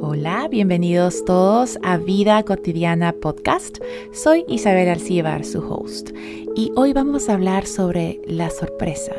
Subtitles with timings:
[0.00, 3.78] Hola, bienvenidos todos a Vida Cotidiana Podcast.
[4.12, 6.10] Soy Isabel Alcíbar, su host,
[6.54, 9.14] y hoy vamos a hablar sobre la sorpresa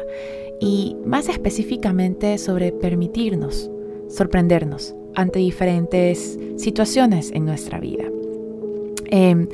[0.61, 3.71] y más específicamente sobre permitirnos
[4.07, 8.05] sorprendernos ante diferentes situaciones en nuestra vida.
[9.07, 9.47] Em,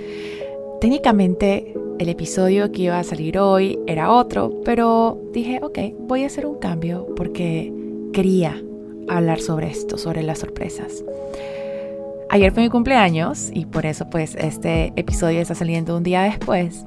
[0.82, 6.28] técnicamente el episodio que iba a salir hoy era otro, pero dije, ok, voy a
[6.28, 7.72] hacer un cambio porque
[8.12, 8.62] quería
[9.10, 11.04] hablar sobre esto, sobre las sorpresas.
[12.30, 16.86] Ayer fue mi cumpleaños y por eso pues este episodio está saliendo un día después.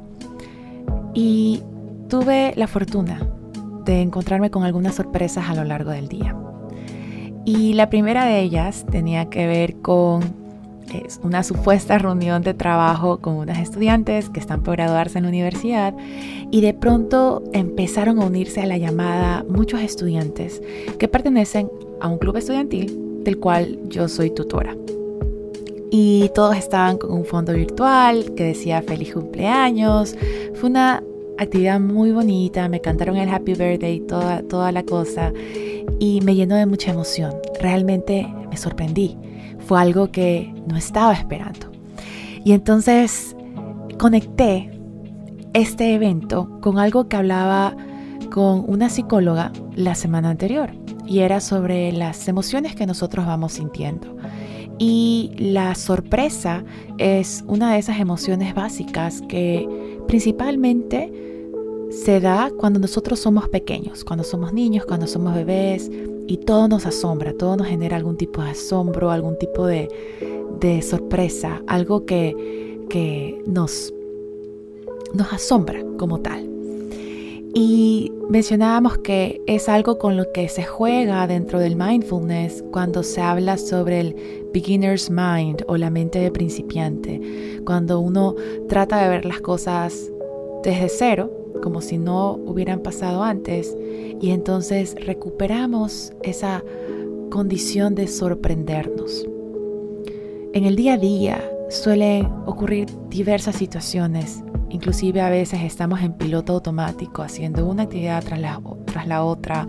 [1.14, 1.62] Y
[2.08, 3.26] tuve la fortuna
[3.84, 6.36] de encontrarme con algunas sorpresas a lo largo del día.
[7.44, 10.46] Y la primera de ellas tenía que ver con
[11.22, 15.94] una supuesta reunión de trabajo con unas estudiantes que están por graduarse en la universidad
[16.50, 20.62] y de pronto empezaron a unirse a la llamada muchos estudiantes
[20.98, 21.68] que pertenecen
[22.00, 24.76] a un club estudiantil del cual yo soy tutora.
[25.90, 30.16] Y todos estaban con un fondo virtual que decía feliz cumpleaños.
[30.54, 31.02] Fue una
[31.38, 35.32] actividad muy bonita, me cantaron el happy birthday, toda, toda la cosa
[35.98, 37.34] y me llenó de mucha emoción.
[37.60, 39.16] Realmente me sorprendí.
[39.60, 41.72] Fue algo que no estaba esperando.
[42.44, 43.36] Y entonces
[43.98, 44.70] conecté
[45.52, 47.76] este evento con algo que hablaba
[48.30, 54.16] con una psicóloga la semana anterior y era sobre las emociones que nosotros vamos sintiendo.
[54.78, 56.64] Y la sorpresa
[56.98, 59.66] es una de esas emociones básicas que
[60.06, 61.10] principalmente
[61.90, 65.90] se da cuando nosotros somos pequeños, cuando somos niños, cuando somos bebés
[66.26, 69.88] y todo nos asombra, todo nos genera algún tipo de asombro, algún tipo de,
[70.82, 73.94] sorpresa, algo que, que nos,
[75.14, 76.55] nos asombra como tal.
[77.58, 83.22] Y mencionábamos que es algo con lo que se juega dentro del mindfulness cuando se
[83.22, 84.16] habla sobre el
[84.52, 87.18] beginner's mind o la mente de principiante,
[87.64, 88.34] cuando uno
[88.68, 90.12] trata de ver las cosas
[90.64, 91.30] desde cero,
[91.62, 93.74] como si no hubieran pasado antes,
[94.20, 96.62] y entonces recuperamos esa
[97.30, 99.26] condición de sorprendernos.
[100.52, 106.54] En el día a día suelen ocurrir diversas situaciones Inclusive a veces estamos en piloto
[106.54, 109.66] automático haciendo una actividad tras la, tras la otra,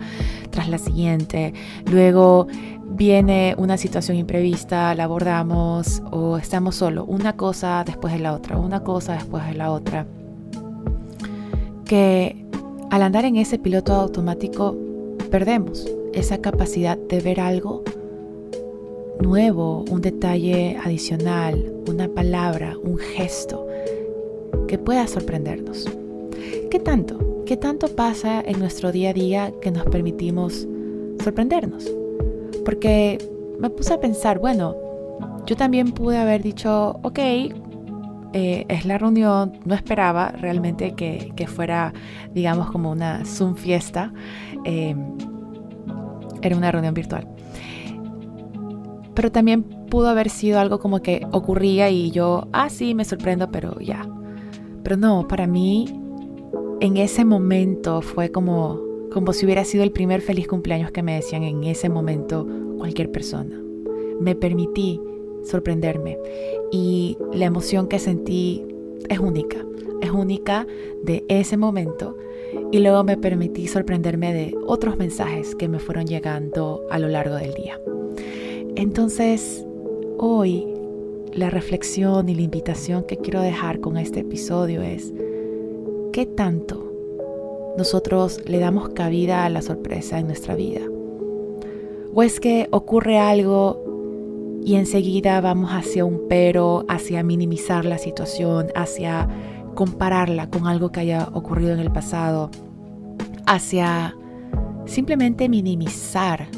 [0.50, 1.54] tras la siguiente.
[1.90, 2.48] Luego
[2.84, 8.56] viene una situación imprevista, la abordamos o estamos solo, una cosa después de la otra,
[8.56, 10.06] una cosa después de la otra.
[11.84, 12.44] Que
[12.90, 14.76] al andar en ese piloto automático
[15.30, 17.84] perdemos esa capacidad de ver algo
[19.20, 23.67] nuevo, un detalle adicional, una palabra, un gesto
[24.68, 25.88] que pueda sorprendernos.
[26.70, 27.44] ¿Qué tanto?
[27.46, 30.68] ¿Qué tanto pasa en nuestro día a día que nos permitimos
[31.24, 31.90] sorprendernos?
[32.64, 33.18] Porque
[33.58, 34.76] me puse a pensar, bueno,
[35.46, 37.18] yo también pude haber dicho, ok,
[38.34, 41.94] eh, es la reunión, no esperaba realmente que, fuera,
[42.34, 44.12] digamos, como una Zoom fiesta,
[44.64, 44.94] eh,
[46.42, 47.26] era una reunión virtual.
[49.14, 53.50] Pero también pudo haber sido algo como que ocurría y yo, ah, sí, me sorprendo,
[53.50, 54.06] pero ya,
[54.88, 55.84] pero no, para mí
[56.80, 58.80] en ese momento fue como,
[59.12, 63.12] como si hubiera sido el primer feliz cumpleaños que me decían en ese momento cualquier
[63.12, 63.62] persona.
[64.18, 64.98] Me permití
[65.44, 66.16] sorprenderme
[66.72, 68.64] y la emoción que sentí
[69.10, 69.58] es única,
[70.00, 70.66] es única
[71.02, 72.16] de ese momento
[72.72, 77.34] y luego me permití sorprenderme de otros mensajes que me fueron llegando a lo largo
[77.34, 77.78] del día.
[78.74, 79.66] Entonces,
[80.16, 80.66] hoy
[81.34, 85.12] la reflexión y la invitación que quiero dejar con este episodio es,
[86.12, 86.92] ¿qué tanto
[87.76, 90.80] nosotros le damos cabida a la sorpresa en nuestra vida?
[92.14, 98.68] ¿O es que ocurre algo y enseguida vamos hacia un pero, hacia minimizar la situación,
[98.74, 99.28] hacia
[99.74, 102.50] compararla con algo que haya ocurrido en el pasado,
[103.46, 104.16] hacia
[104.86, 106.48] simplemente minimizar,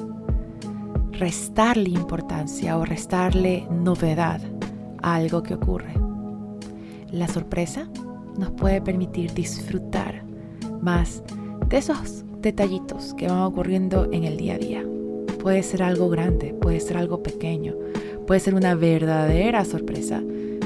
[1.13, 4.41] restarle importancia o restarle novedad
[5.03, 5.95] algo que ocurre.
[7.13, 7.89] La sorpresa
[8.39, 10.23] nos puede permitir disfrutar
[10.81, 11.23] más
[11.69, 14.87] de esos detallitos que van ocurriendo en el día a día.
[15.43, 17.75] Puede ser algo grande, puede ser algo pequeño,
[18.27, 20.23] puede ser una verdadera sorpresa,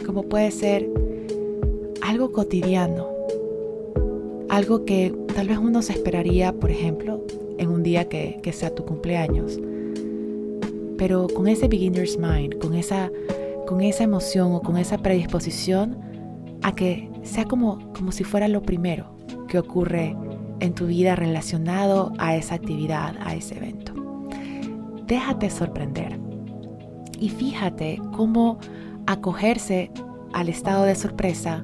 [0.07, 0.89] como puede ser
[2.03, 3.09] algo cotidiano,
[4.49, 7.25] algo que tal vez uno se esperaría, por ejemplo,
[7.59, 9.59] en un día que, que sea tu cumpleaños.
[10.97, 13.11] Pero con ese beginner's mind, con esa
[13.67, 15.99] con esa emoción o con esa predisposición
[16.63, 19.17] a que sea como, como si fuera lo primero
[19.49, 20.17] que ocurre
[20.61, 23.93] en tu vida relacionado a esa actividad, a ese evento.
[25.07, 26.19] Déjate sorprender
[27.19, 28.59] y fíjate cómo
[29.07, 29.91] acogerse
[30.33, 31.63] al estado de sorpresa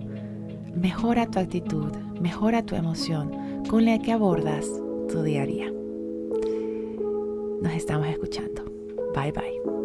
[0.74, 4.66] mejora tu actitud, mejora tu emoción con la que abordas
[5.08, 5.72] tu día a día.
[7.62, 8.64] Nos estamos escuchando.
[9.14, 9.79] Bye bye.